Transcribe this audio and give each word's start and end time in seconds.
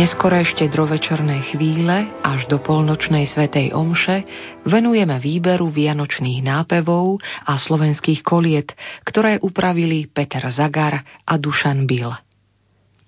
Neskore 0.00 0.48
štedrovečerné 0.48 1.52
chvíle 1.52 2.08
až 2.24 2.48
do 2.48 2.56
polnočnej 2.56 3.28
svetej 3.28 3.76
omše 3.76 4.24
venujeme 4.64 5.20
výberu 5.20 5.68
vianočných 5.68 6.40
nápevov 6.40 7.20
a 7.44 7.60
slovenských 7.60 8.24
koliet, 8.24 8.72
ktoré 9.04 9.36
upravili 9.44 10.08
Peter 10.08 10.48
Zagar 10.48 11.04
a 11.04 11.34
Dušan 11.36 11.84
Bil. 11.84 12.08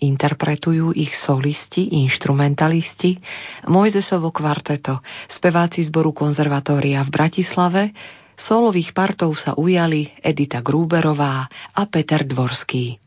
Interpretujú 0.05 0.93
ich 0.93 1.17
solisti, 1.17 1.97
instrumentalisti, 2.05 3.17
Mojzesovo 3.73 4.29
kvarteto, 4.29 5.01
speváci 5.33 5.89
zboru 5.89 6.13
konzervatória 6.13 7.01
v 7.09 7.09
Bratislave, 7.09 7.83
solových 8.37 8.93
partov 8.93 9.33
sa 9.41 9.57
ujali 9.57 10.13
Edita 10.21 10.61
Gruberová 10.61 11.49
a 11.73 11.89
Peter 11.89 12.21
Dvorský. 12.29 13.02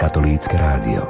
Katolícke 0.00 0.56
rádio. 0.56 1.04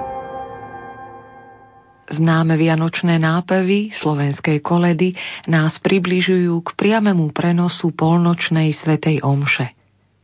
Známe 2.07 2.55
vianočné 2.55 3.19
nápevy 3.19 3.91
slovenskej 3.99 4.63
koledy 4.63 5.19
nás 5.51 5.75
približujú 5.83 6.55
k 6.63 6.69
priamému 6.79 7.35
prenosu 7.35 7.91
polnočnej 7.91 8.71
svetej 8.79 9.27
omše. 9.27 9.75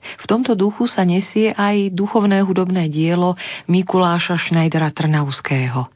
V 0.03 0.25
tomto 0.31 0.55
duchu 0.55 0.87
sa 0.87 1.03
nesie 1.03 1.51
aj 1.55 1.95
duchovné 1.95 2.43
hudobné 2.43 2.87
dielo 2.91 3.35
Mikuláša 3.67 4.39
Schneidera 4.39 4.95
Trnavského. 4.95 5.91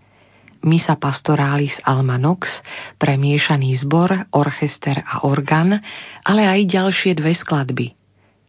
Misa 0.67 0.99
Pastoralis 0.99 1.79
Alma 1.87 2.19
Nox, 2.19 2.51
premiešaný 2.99 3.79
zbor, 3.87 4.27
orchester 4.35 5.03
a 5.07 5.23
organ, 5.23 5.79
ale 6.27 6.43
aj 6.43 6.61
ďalšie 6.67 7.15
dve 7.15 7.39
skladby. 7.39 7.95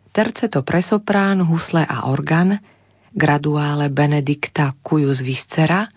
Terceto 0.09 0.65
pre 0.65 0.81
soprán, 0.81 1.45
husle 1.45 1.85
a 1.85 2.09
organ– 2.09 2.57
graduále 3.17 3.89
Benedikta 3.89 4.77
Cujus 4.85 5.25
Viscera 5.25 5.89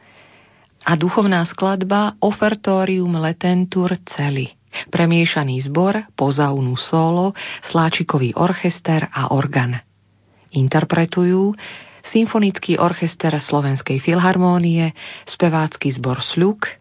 a 0.81 0.93
duchovná 0.97 1.45
skladba 1.45 2.17
Ofertorium 2.25 3.13
Letentur 3.21 4.01
Celi, 4.09 4.49
premiešaný 4.89 5.61
zbor, 5.69 6.09
pozaunu 6.17 6.81
solo, 6.81 7.37
sláčikový 7.69 8.33
orchester 8.33 9.05
a 9.13 9.37
organ. 9.37 9.77
Interpretujú 10.57 11.53
Symfonický 12.01 12.81
orchester 12.81 13.37
Slovenskej 13.37 14.01
filharmónie, 14.01 14.97
spevácky 15.29 15.93
zbor 15.93 16.25
Sľuk, 16.25 16.80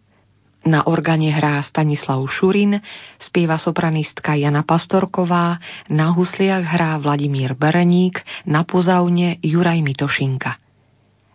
na 0.66 0.84
organe 0.84 1.32
hrá 1.32 1.62
Stanislav 1.64 2.20
Šurin, 2.28 2.80
spieva 3.16 3.56
sopranistka 3.56 4.36
Jana 4.36 4.60
Pastorková, 4.66 5.56
na 5.88 6.12
husliach 6.12 6.64
hrá 6.64 7.00
Vladimír 7.00 7.56
Bereník, 7.56 8.20
na 8.44 8.64
pozaune 8.68 9.40
Juraj 9.40 9.80
Mitošinka. 9.80 10.60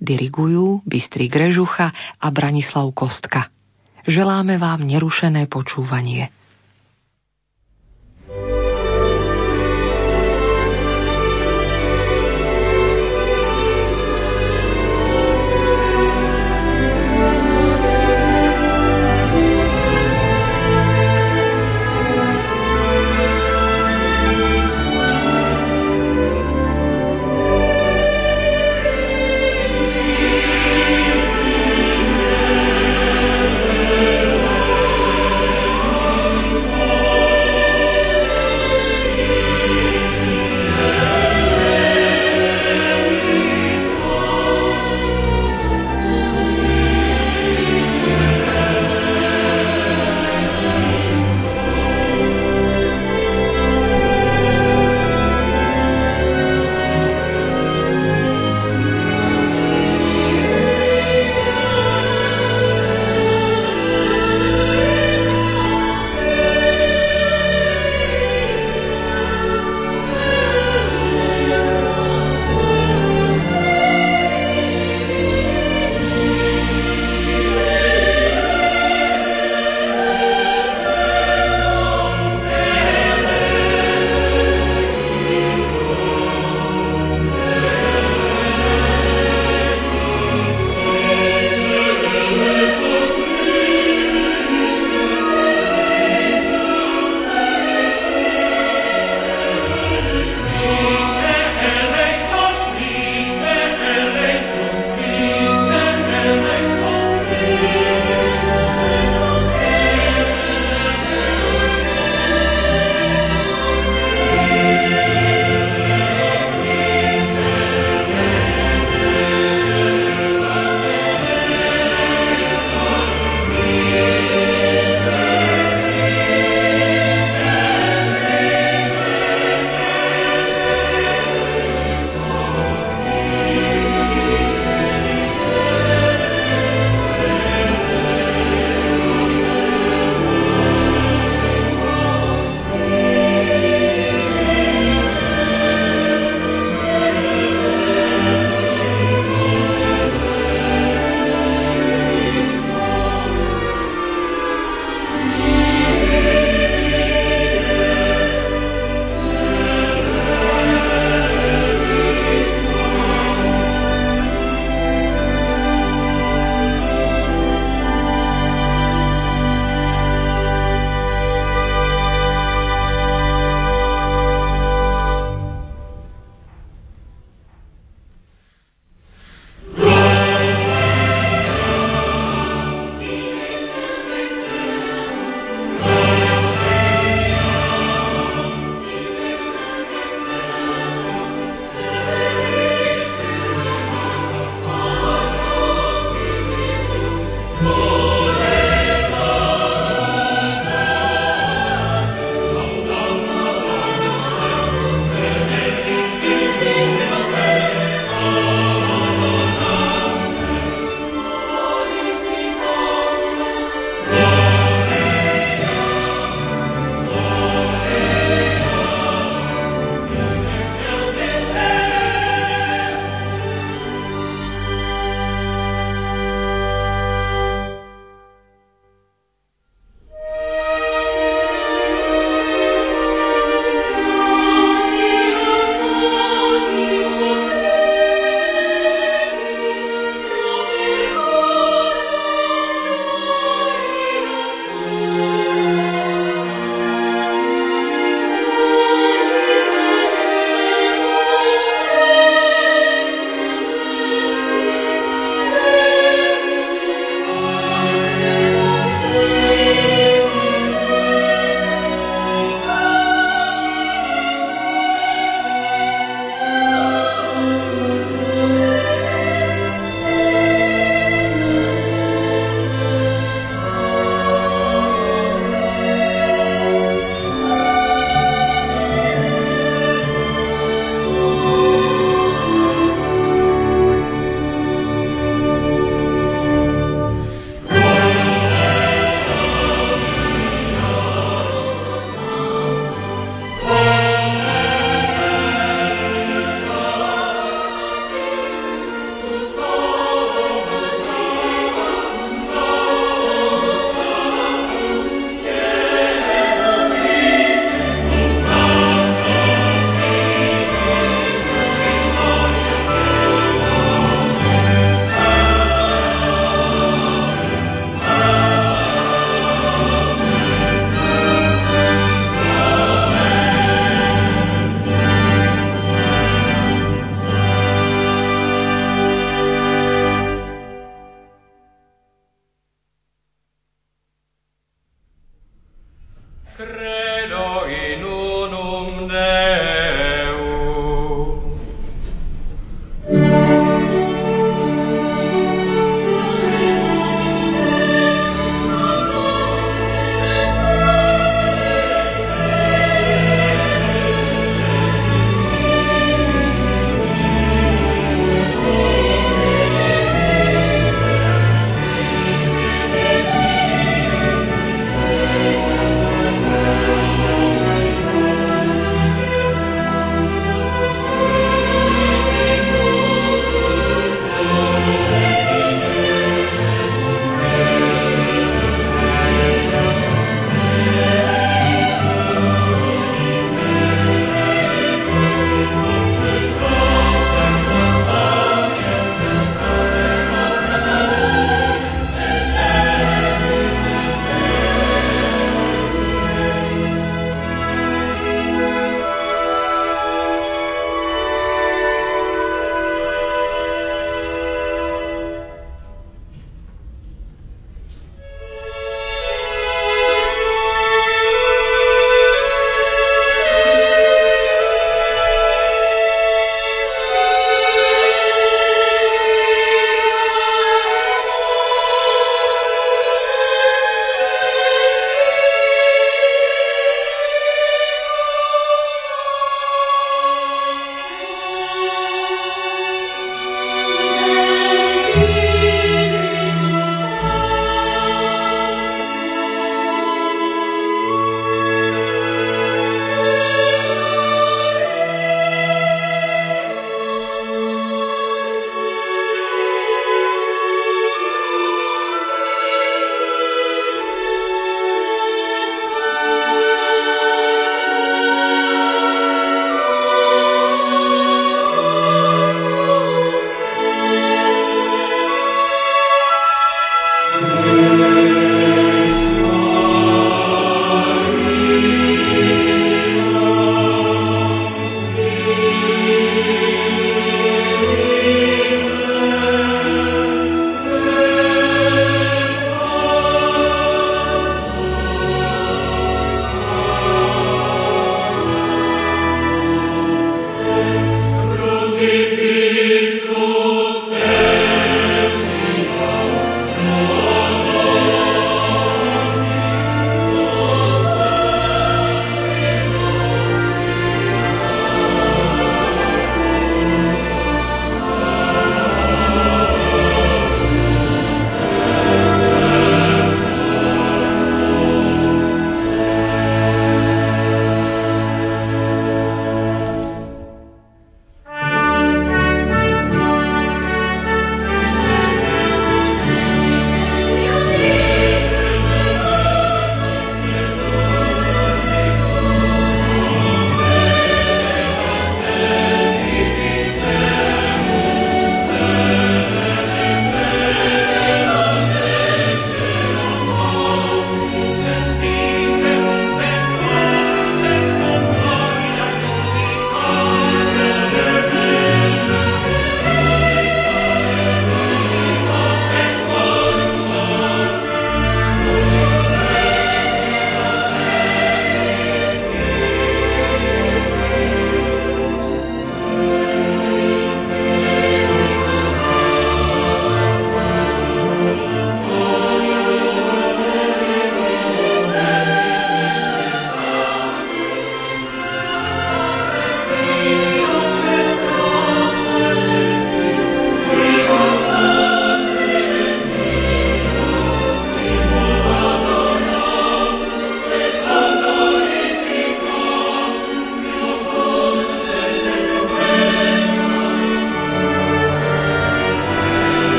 Dirigujú 0.00 0.80
Bystri 0.88 1.28
Grežucha 1.28 1.92
a 2.16 2.26
Branislav 2.32 2.88
Kostka. 2.96 3.52
Želáme 4.08 4.56
vám 4.56 4.88
nerušené 4.88 5.44
počúvanie. 5.44 6.32